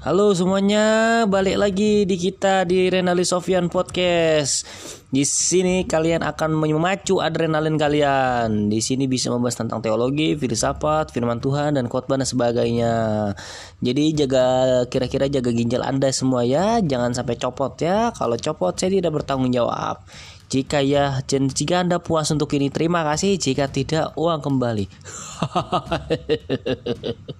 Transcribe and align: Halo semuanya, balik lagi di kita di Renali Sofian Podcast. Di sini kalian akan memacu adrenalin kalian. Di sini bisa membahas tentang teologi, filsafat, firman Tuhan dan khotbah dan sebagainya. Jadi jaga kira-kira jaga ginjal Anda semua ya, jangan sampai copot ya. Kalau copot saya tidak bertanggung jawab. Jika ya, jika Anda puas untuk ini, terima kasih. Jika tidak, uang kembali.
Halo 0.00 0.32
semuanya, 0.32 1.28
balik 1.28 1.60
lagi 1.60 2.08
di 2.08 2.16
kita 2.16 2.64
di 2.64 2.88
Renali 2.88 3.20
Sofian 3.20 3.68
Podcast. 3.68 4.64
Di 5.12 5.28
sini 5.28 5.84
kalian 5.84 6.24
akan 6.24 6.56
memacu 6.56 7.20
adrenalin 7.20 7.76
kalian. 7.76 8.72
Di 8.72 8.80
sini 8.80 9.04
bisa 9.04 9.28
membahas 9.28 9.60
tentang 9.60 9.84
teologi, 9.84 10.40
filsafat, 10.40 11.12
firman 11.12 11.44
Tuhan 11.44 11.76
dan 11.76 11.84
khotbah 11.84 12.16
dan 12.16 12.24
sebagainya. 12.24 12.92
Jadi 13.84 14.16
jaga 14.16 14.44
kira-kira 14.88 15.28
jaga 15.28 15.52
ginjal 15.52 15.84
Anda 15.84 16.08
semua 16.16 16.48
ya, 16.48 16.80
jangan 16.80 17.12
sampai 17.12 17.36
copot 17.36 17.76
ya. 17.76 18.08
Kalau 18.16 18.40
copot 18.40 18.72
saya 18.72 18.96
tidak 18.96 19.20
bertanggung 19.20 19.52
jawab. 19.52 20.00
Jika 20.48 20.80
ya, 20.80 21.20
jika 21.28 21.84
Anda 21.84 22.00
puas 22.00 22.32
untuk 22.32 22.48
ini, 22.56 22.72
terima 22.72 23.04
kasih. 23.04 23.36
Jika 23.36 23.68
tidak, 23.68 24.16
uang 24.16 24.40
kembali. 24.40 24.88